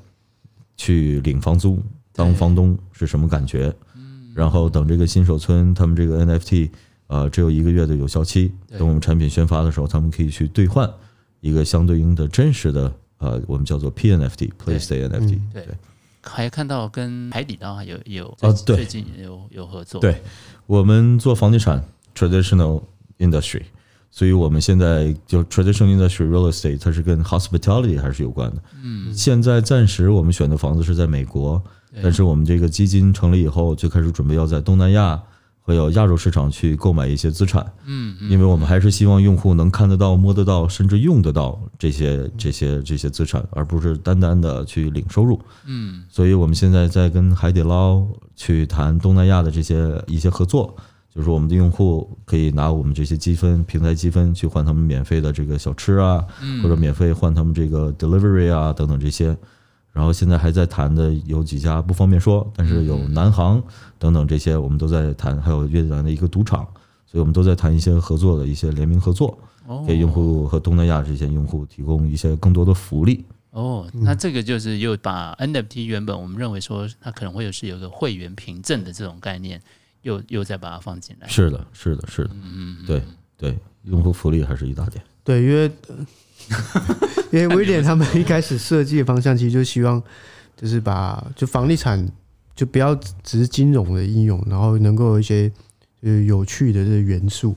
[0.76, 3.74] 去领房租当房东是什么感觉。
[3.96, 6.68] 嗯，然后等这个新手村他们这个 NFT
[7.06, 10.86] 呃只有一个月的有效期，等我们产品宣发的时候，他们可以去兑换
[11.40, 12.92] 一个相对应的真实的。
[13.22, 15.40] 呃，我们叫做 PNFT，PlayStation NFT。
[15.54, 15.66] 对，
[16.20, 20.00] 还看到跟海底捞有有啊，最近有有合作。
[20.00, 20.20] 对，
[20.66, 21.82] 我们做房地产
[22.16, 22.82] traditional
[23.18, 23.62] industry，
[24.10, 28.62] 所以我们现在就 traditional industry real estate，它是跟 hospitality 还是有关的。
[28.82, 31.62] 嗯，现在暂时我们选的房子是在美国，
[32.02, 35.22] 但是我们这个基金成立以后，就开始准备要在东南亚。
[35.64, 50.74] 会有亚洲市场去购买一些资产，嗯，因为我们还是希望用户能看得到、摸得到，甚至用得到这些、这些、这些资产，而不是单单的去领收入，嗯，所以我们现在在跟海底捞去谈东南亚的这些一些合作，
[51.14, 56.24] 就是我们的用户可以拿我们这些积分、平台积分去换他们免费的这个小吃啊，
[56.62, 59.36] 或者免费换他们这个 delivery 啊等等这些。
[59.92, 63.62] 然后现在还在谈的有几家不方便说，但是有南航
[63.98, 66.66] 等等这些我们都在谈，还有越南的一个赌场，
[67.06, 69.38] 所以我们都在谈一些合作的一些联名合作，
[69.86, 73.24] 给用户和东南亚这些用户提供一些更多的福利。
[73.50, 79.60] 哦，那这个就是又把 NFT 原本我们认为说它可能会有是有个会员凭证的这种概念，
[80.00, 81.28] 又又再把它放进来。
[81.28, 83.02] 是的，是的，是的，嗯，对
[83.36, 85.04] 对，用户福利还是一大点。
[85.24, 85.70] 对，因为。
[87.30, 90.02] 因为威廉他们一开始设计的方向，其实就希望
[90.54, 92.06] 就是把就房地产
[92.54, 95.48] 就不要只是金融的应用，然后能够有一些
[96.02, 97.54] 就是有趣的这个元素，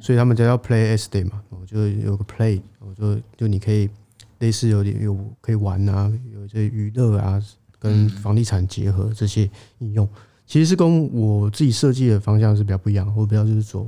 [0.00, 3.90] 所以他们才叫 Play Estate 嘛，我就有个 Play，我就就你可以
[4.38, 7.42] 类似有点有可以玩啊，有一些娱乐啊，
[7.78, 9.50] 跟房地产结合这些
[9.80, 10.08] 应用，
[10.46, 13.86] 其实是跟我自己设计的方向是比较不一样，我比较就是走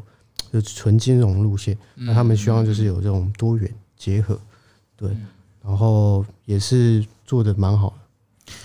[0.53, 3.71] 就纯金融路线，那他们希望就是有这种多元。
[3.97, 4.41] 结合，
[4.97, 5.11] 对，
[5.63, 7.93] 然后也是做的蛮好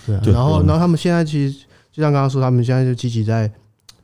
[0.06, 1.58] 的，对啊，然后然后他们现在其实
[1.92, 3.52] 就像刚刚说，他们现在就积极在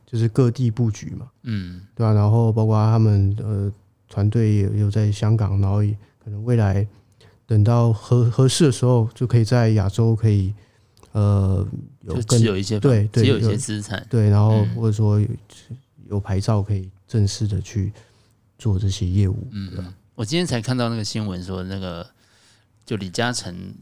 [0.05, 3.73] 就是各地布局嘛，嗯，对啊，然后包括他们呃
[4.07, 5.91] 团队也有在香港，然后也
[6.23, 6.87] 可能未来
[7.47, 10.53] 等到合合适的时候，就可以在亚洲可以
[11.13, 11.67] 呃
[12.01, 15.19] 有更有一些对对有一些资产，对，然后或者说
[16.13, 17.91] 有有牌照可以正式的去
[18.59, 19.93] 做这些业务，嗯。
[20.15, 22.07] 我今天才看到那个新闻，说那个
[22.85, 23.73] 就李嘉诚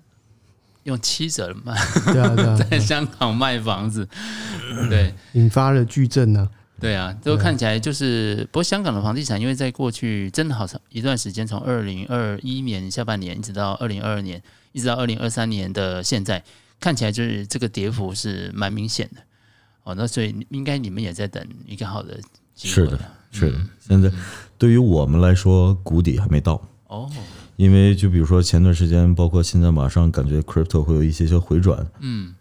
[0.84, 4.08] 用七折卖，对啊，对啊， 在香港卖房子，
[4.90, 6.50] 对， 引发了巨震呢。
[6.80, 14.42] 对啊，都看起来就是，不过香港的房地产，因为在过去真的好长一段时间，从二零二一年下半年一直到二零二二年，
[14.72, 16.44] 一直到二零二三年的现在，
[16.80, 19.22] 看起来就是这个跌幅是蛮明显的。
[19.84, 22.20] 哦，那所以应该你们也在等一个好的
[22.54, 22.74] 机会。
[22.74, 23.00] 是的，
[23.32, 23.60] 是的。
[23.80, 24.12] 现在
[24.58, 27.10] 对于我们来说，谷底还没到哦。
[27.58, 31.86] 因为就比如说前段时间，包括现在马上感觉 crypto 会有一些些回转。
[32.00, 32.34] 嗯，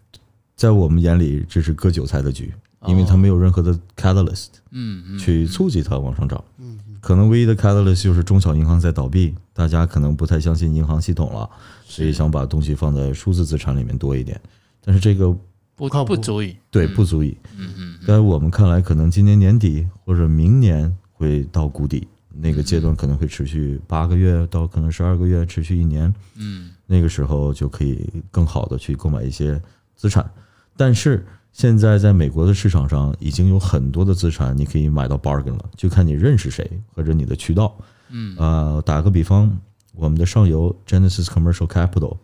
[0.57, 2.55] 在我们眼里，这是割韭菜的局，
[2.87, 6.42] 因为它没有任何的 catalyst，嗯，去促进它往上涨。
[6.59, 11.48] 嗯，可能唯一的 catalyst 就是中小银行在倒闭，大家可能不太相信银行系统了，
[11.85, 14.40] 所以想把东西放在数字资产里面多一点。
[14.83, 15.37] 但是这个
[15.81, 17.37] 不靠不足以，对，不足以。
[17.57, 17.99] 嗯嗯。
[18.07, 22.07] 在我们看来，可能今年年底或者明年会到谷底。
[22.33, 26.14] 那个阶段可能会持续八个月到可能十二个月，持续一年。
[26.37, 29.61] 嗯，那个时候就可以更好的去购买一些
[29.97, 30.31] 资产。
[30.77, 37.77] 但是现在在美国的市场上已经有很多的资产你可以买到 bargain 了，就看你认识谁或者你的渠道。
[38.11, 39.51] 嗯，呃，打个比方，
[39.93, 42.16] 我们的上游 Genesis Commercial Capital，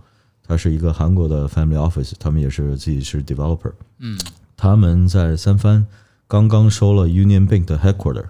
[0.46, 3.72] 它是一个韩国的 family office，他们也是自己是 developer。
[3.98, 4.18] 嗯，
[4.56, 5.86] 他们在三藩
[6.28, 8.26] 刚刚收了 Union Bank 的 headquarter。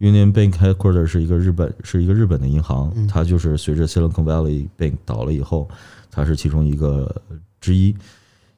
[0.00, 5.68] Union Bank headquarter 是一个日本，是一个日本的银行，它就是随着 Silicon Valley Bank 倒了以后，
[6.10, 7.22] 它是其中一个
[7.60, 7.94] 之一。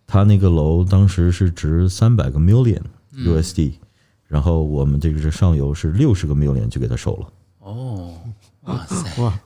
[0.07, 2.81] 它那个楼当时是值三百个 million
[3.15, 3.75] USD，
[4.27, 7.27] 然后我们这个是上游是六十个 million 就给它收了。
[7.61, 8.15] 哦，
[8.63, 9.39] 哇塞，哇，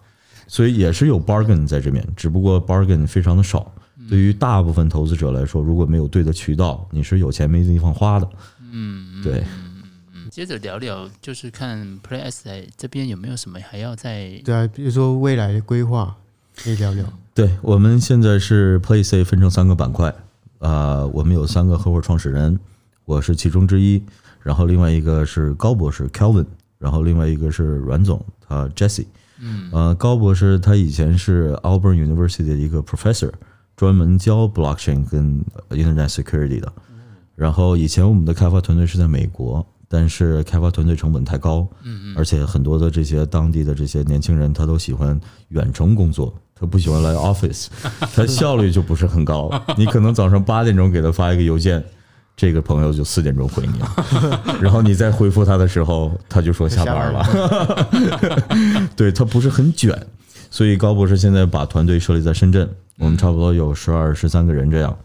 [0.48, 3.72] 所以也是有 bargain 在这边，只不过 bargain 非常的少。
[4.08, 8.28] 对于大部分投资者来说，如果没有对的渠道，你是有钱没地方花的。
[8.72, 9.44] 嗯，对。
[10.30, 16.16] 接着聊聊，就是看 Play S 在这边有没有什么还要再对啊，比如说未来的规划
[16.56, 17.04] 可以聊聊。
[17.34, 20.08] 对，我们现在是 PlaySI 分成三个板块
[20.58, 22.58] 啊、呃，我们有三个合伙创始人，
[23.04, 24.02] 我是其中之一，
[24.42, 26.46] 然后另外一个是高博士 Kelvin，
[26.78, 29.06] 然后另外一个是阮总他 Jesse。
[29.40, 33.32] 嗯，呃，高博士他以前是 Auburn University 的一个 professor，
[33.76, 36.72] 专门教 blockchain 跟 Internet security 的。
[37.34, 39.66] 然后以前我们的开发团队是在美国。
[39.90, 47.68] 但是开发团队成本太高，嗯，而且很多的这些当地的这些年轻人，他都喜欢远程工作，他不喜欢来 office，
[48.14, 49.50] 他效率就不是很高。
[49.78, 51.82] 你可能早上八点钟给他发一个邮件，
[52.36, 53.90] 这个朋友就四点钟回你了，
[54.60, 57.88] 然后你再回复他的时候，他就说下班了。
[58.98, 59.96] 对，他不是很卷，
[60.50, 64.98] 所以高博士现在把团队设立在深圳，我们差不多有十二十三个人这样，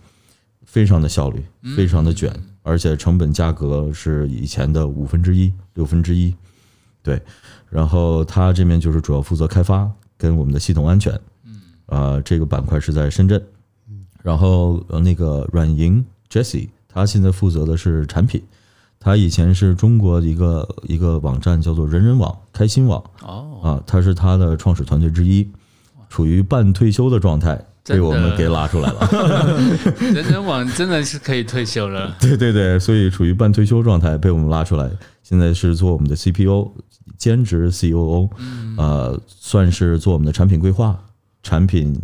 [0.66, 2.34] 非常的效率，非常的卷。
[2.64, 6.34] 而且成本价格是以前的五分之一、六分之一，
[7.04, 7.22] 对。
[7.70, 11.14] 然后他这边就是主要负责开发跟我们的系统安全，
[11.46, 13.40] 嗯，啊，这个板块是在深圳，
[13.88, 14.08] 嗯。
[14.24, 18.42] 然后呃，那个软银 Jesse，他现在负责的是产品。
[19.04, 25.48] 他以前是中国一个一个网站叫做人人网、开心网，哦，啊，他是他的创始团队之一，
[26.10, 27.64] 处于半退休的状态。
[27.86, 29.10] 被我们给拉出来了，
[30.00, 32.16] 人人网真的是可以退休了。
[32.18, 34.90] 对对对，所以处于半退休状态，被我们拉出来，
[35.22, 36.72] 现在是做我们的 CPO
[37.18, 38.30] 兼职 COO，
[38.78, 40.98] 呃，算是做我们的产品规划、
[41.44, 42.02] 产品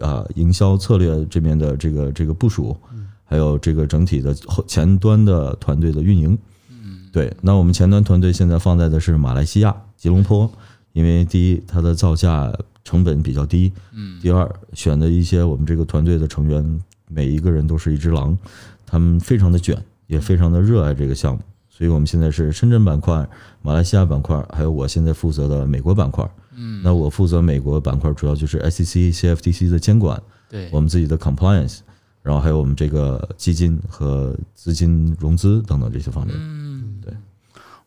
[0.00, 2.76] 啊营销策略这边的这个这个部署，
[3.24, 6.38] 还有这个整体的后前端的团队的运营。
[6.70, 10.50] 嗯，对，那我们前端团队现在放在的是马来西亚吉隆坡，
[10.92, 12.52] 因为第一它的造价。
[12.84, 14.18] 成本比较低，嗯。
[14.20, 18.36] 第二，选的一些我们这个团队的成员，每一个人都是一只狼，
[18.84, 21.40] 他们非常的卷，也非常的热爱这个项目。
[21.70, 23.24] 所以我们现在是深圳板块、
[23.62, 26.28] 马来西亚板块，还有我现在负责的美国板块。
[26.56, 26.82] 嗯。
[26.82, 31.78] 那我负责美国板块，主要就是 SEC、CFTC 的监管，对我们自己的 compliance，
[32.22, 36.36] 然后还有我们这个基金和资金融资等等这些方面。
[36.38, 37.12] 嗯，对。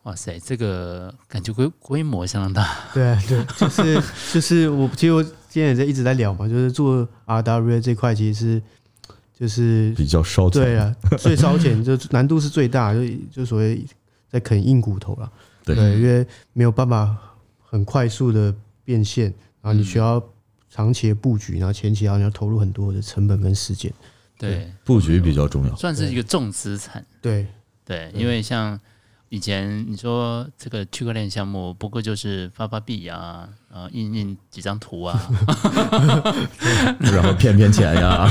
[0.04, 2.78] 哇塞，这个感觉规规模相当大。
[2.94, 8.62] 对对，就是 就是我其实我今天也在一直在聊嘛，就是做 RWA 这块其实是
[9.34, 13.00] 就是比较烧钱，对啊，最烧钱就难度是最大， 就
[13.32, 13.84] 就所谓
[14.30, 15.32] 在啃硬骨头了。
[15.64, 17.18] 对，因为没有办法
[17.64, 20.24] 很快速的变现，然后你需要
[20.70, 23.92] 长期的布局，然后前期要你要投入很多的成本跟时间。
[24.38, 27.06] 对，布局比较重要，算是一个重资产。
[27.22, 27.48] 对
[27.86, 28.80] 对，因为像。
[29.30, 35.20] 以前你说这个区块链项目，不过就是发发币啊，呃，印印几张图啊
[37.02, 38.10] 然后骗骗钱呀，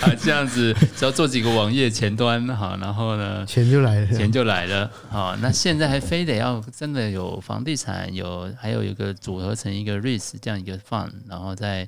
[0.00, 4.90] 啊，这样子，只要做几个网页前端哈，然后呢，钱就来了，钱就来了。
[5.10, 11.86] 好，那现在还非得要真的有房地产，有还有一个组合成一个 REITs 这样一个 fund，然后再，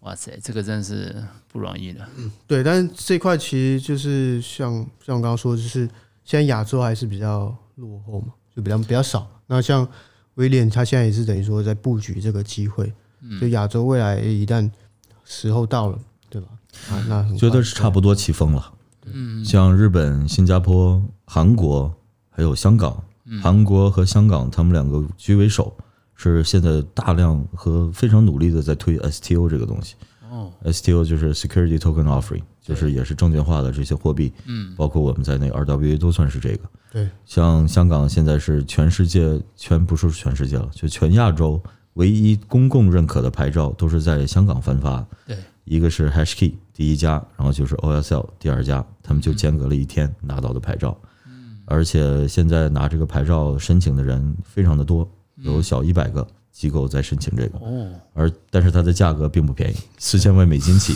[0.00, 1.14] 哇塞，这个真是
[1.48, 2.08] 不容易的。
[2.16, 4.72] 嗯，对，但是这块其实就是像
[5.04, 5.88] 像我刚刚说，就是。
[6.24, 9.26] 现在亚洲还是比较落后嘛，就比较比较少。
[9.46, 9.88] 那像
[10.34, 12.92] 威廉，他现在也是等于说在布局这个机会。
[13.40, 14.70] 就亚洲未来一旦
[15.24, 16.48] 时候到了，对吧？
[16.90, 18.74] 啊，那觉得是差不多起风了。
[19.06, 21.94] 嗯，像日本、新加坡、韩国
[22.28, 23.02] 还有香港，
[23.42, 25.74] 韩国和香港他们两个居为首，
[26.20, 29.94] 是现在大量和非常努力的在推 STO 这个东西。
[30.30, 36.68] 哦，STO 就是 Security Token Offering，就是也是证券化的这些货币，嗯，包括我们在内 RWA 都算是这个。
[36.92, 41.62] 对，像香港现在是全世界全不是全世界了，就全亚洲
[41.94, 45.06] 唯一公共认可的牌照都是在香港颁发。
[45.26, 50.94] 对，一个是 HashKey 第一家，然后就是 OSL 第二家，他们就间隔了一天拿到的牌照。
[51.26, 55.10] 嗯，而且现在拿这个牌照申请的人非常的多，
[55.42, 56.26] 有小一百个。
[56.50, 57.60] 机构在申请这个，
[58.14, 60.92] 而但是它的价格并不便宜，四千万美金起。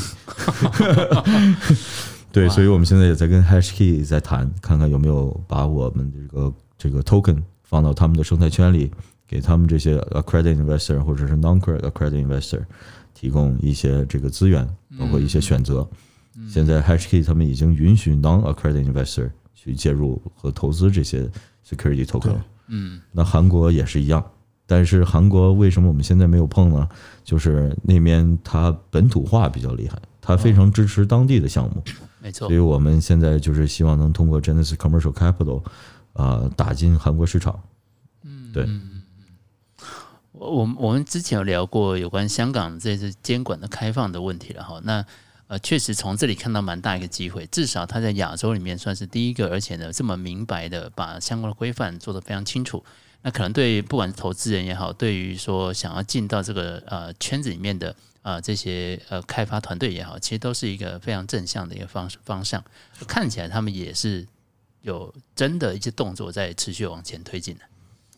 [2.32, 8.90] 对，所以我们现在也在跟 HashKey 在谈，看看有没有把我们这个这个 token 放到他们的生态圈里，
[9.24, 12.64] 给他们这些 accredited investor 或者是 non-accredited investor
[13.14, 14.68] 提供一些这个资源，
[14.98, 15.88] 包括一些选择。
[16.48, 21.30] 现在 HashKey 他们已经允许 non-accredited investor 去介入和投资这些
[21.64, 22.34] security token。
[22.66, 24.24] 嗯，那韩国也是一样。
[24.72, 26.88] 但是韩国为什么我们现在没有碰呢？
[27.22, 31.82] 就是那边它本土化比较厉害，它非常支持当地的项目，
[32.22, 32.48] 没错。
[32.48, 35.62] 所以我们现在就是希望能通过 Genesis Commercial Capital，
[36.14, 37.62] 啊，打进韩国市场。
[38.24, 38.66] 嗯，对。
[40.32, 44.80] 我我我们之前有聊过有关香港这次监管的开放的问题了哈。
[44.84, 45.04] 那
[45.48, 52.82] 呃，确实从这里看到蛮大一个机会，至少它在亚洲里面算是第一个，而且呢这么明白的把相关的规范做得非常清楚。
[53.24, 62.62] 那可能对不管是投资人也好，对于说想要进到这个呃圈子里面的呃这些呃开发团队也好，其实都是一个非常正向的一个方方向。
[63.06, 64.26] 看起来他们也是
[64.80, 67.60] 有真的一些动作在持续往前推进的。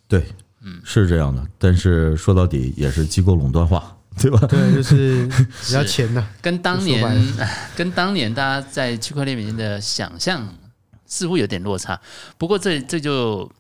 [0.09, 0.25] 对，
[0.63, 1.47] 嗯，是这样的。
[1.59, 4.41] 但是说到底也是机构垄断化，对吧？
[4.49, 6.27] 对，就是比较钱呐。
[6.41, 7.35] 跟当年
[7.77, 10.57] 跟当年大家在区块链里面的想象
[11.05, 12.01] 似乎有点落差。
[12.39, 13.53] 不过这这就。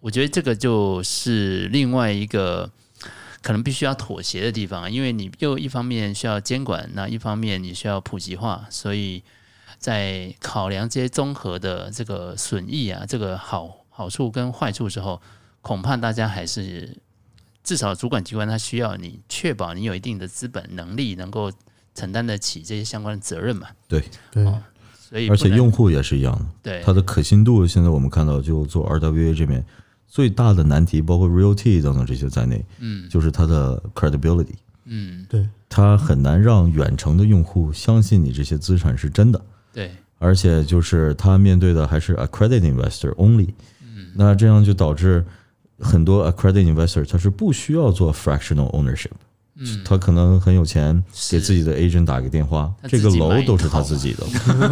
[0.00, 2.70] 我觉得这个就是另外一个
[3.42, 9.22] 可能必须要妥协的地方，因为你又一方面需要监管，那一方面你需要普及化，所以
[9.78, 15.20] 在考量这些综合的这个损益啊，这个好好处跟坏处之后，
[15.60, 16.96] 恐怕大家还是
[17.64, 21.50] 至少主管机关他需要你确保你有一定的资本能力，能够
[21.94, 23.68] 承担得起这些相关的责任嘛。
[23.88, 24.44] 对对，
[24.98, 29.64] 所以而且用户也是一样的，对它的可信度，现在我们看到就做 RWA 这边。
[30.08, 34.54] 最大的难题，包括 realty 等等这些在内，嗯，就是它的 credibility，
[34.84, 39.40] 嗯，对，它很难让远程的用户相信你这些资产是真的，
[39.72, 43.48] 对，而且就是它面对的还是 accredited investor only，
[43.82, 45.24] 嗯，那这样就导致
[45.78, 49.10] 很多 accredited investor 他是不需要做 fractional ownership，
[49.58, 54.26] 嗯，他可能很有钱，给自己的 agent 打个电话，这个楼都是他自己的，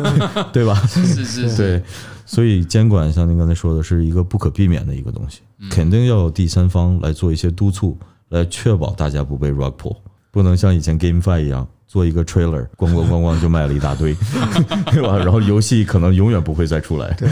[0.53, 0.75] 对吧？
[0.87, 1.83] 是是是，对。
[2.27, 7.99] 所以监管像您刚才说的是一个不可避免的一个东西，肯定要有第三方来做一些督促，
[8.31, 9.97] 来确保大家不被 rug pull，
[10.31, 14.15] 不能像以前 GameFi 一样做一个 trailer，咣咣咣咣就卖了一大堆，
[14.91, 15.17] 对吧？
[15.19, 17.29] 然后游戏可能永远不会再出来，对，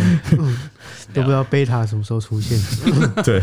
[1.14, 2.58] 都不知道 beta 什么时候出现，
[3.24, 3.42] 对。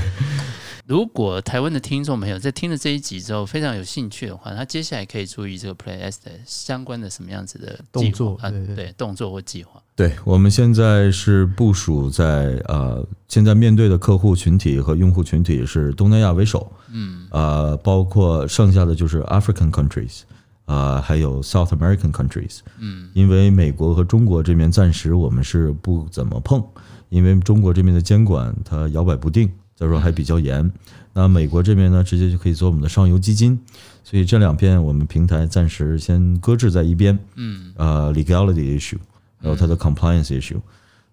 [0.89, 8.49] 如果台湾的听众朋友在听了这一集之后非常有兴趣的话，他接下来可以注意这个 PlayS 的相关的什么样子的动作啊？
[8.75, 9.79] 对，动作或计划。
[9.95, 20.21] 对，我们现在是部署在呃，现在面对的客户群体和用户群体是东南亚为首，嗯，呃，包括剩下的就是 African countries，
[20.65, 26.65] 呃，还有 South American countries，嗯，因为美国和中国这边暂时我们是不怎么碰，
[27.09, 29.51] 因为中国这边的监管它摇摆不定。
[29.79, 30.69] 再说还比较严，
[31.13, 33.57] 那美国这边呢，直接就可以做我们的上游基金，
[34.03, 37.17] 所以这两片我们平台暂时先搁置在一边。
[37.35, 38.97] 嗯，呃，legality issue，
[39.37, 40.59] 还有它的 compliance issue，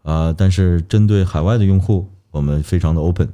[0.02, 3.28] 啊，但是针对海外的用户，我们非常的 open，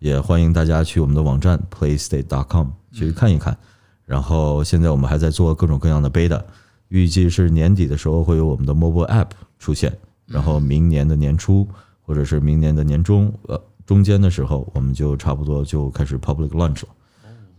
[0.00, 3.56] 也欢迎大家去我们的网站 playstate.com 去看一看。
[4.04, 6.42] 然后现在我们还在做各种各样的 beta，
[6.88, 9.28] 预计是年底的时候会有我们的 mobile app
[9.60, 11.68] 出现，然后明年的年初
[12.04, 13.62] 或者是明年的年中，呃。
[13.92, 16.88] 中间的时候，我们就差不多就开始 public launch 了。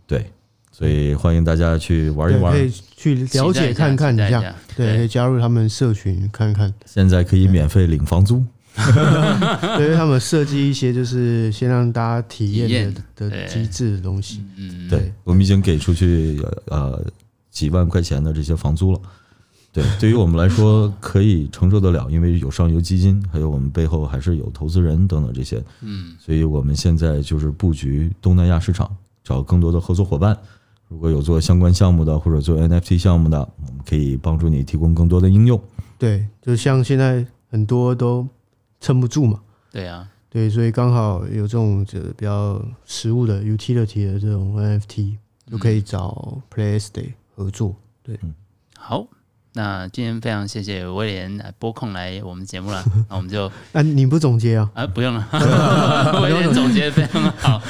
[0.04, 0.26] 对，
[0.72, 4.52] 所以欢迎大家去玩一玩，可以去了解看看一下。
[4.76, 6.74] 对，可以加入他们社群看看。
[6.86, 14.42] 现在可以免费领房租， 对，因为他们设计一些就是先让大家体验的的机制的东西。
[14.56, 17.00] 嗯，对，我们已经给出去呃
[17.52, 19.00] 几万块钱的这些房租了。
[19.74, 28.88] 对，对于我们来说可以承受得了，因为有上游基金，还有我们背后还是有投资人等等这些，嗯，所以我们现在就是布局东南亚市场，
[29.24, 30.38] 找更多的合作伙伴。
[30.86, 35.60] 如果有做相关项目的，或者做 NFT 项目的，我们可以帮助你提供更多的应用。
[35.98, 38.24] 对，就像现在很多都
[38.80, 39.40] 撑不住嘛。
[39.72, 45.16] 对啊，对，所以刚好有这种就比较实物的 utility 的这种 NFT，
[45.50, 47.74] 就可以找 PlayStay 合作。
[48.04, 48.32] 对，嗯
[48.78, 49.04] 好。
[49.56, 54.68] 那今天非常谢谢威廉拨空来我们节目了， 那我们就啊，你不总结啊？
[54.74, 55.24] 啊，不用了，
[56.22, 57.62] 威廉总结非常好。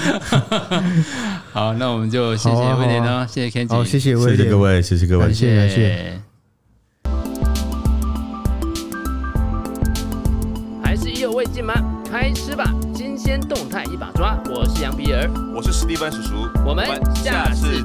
[1.53, 5.57] 好，那我们就谢谢威廉哦，谢谢 Kenji，好，谢谢威廉，谢谢各位，谢谢各位，感谢。
[5.57, 6.20] 感谢。
[10.82, 11.74] 还是意犹未尽吗？
[12.11, 12.64] 开吃吧，
[12.95, 14.39] 新鲜动态一把抓。
[14.47, 17.82] 我是杨皮儿，我是史蒂芬叔叔，我们下次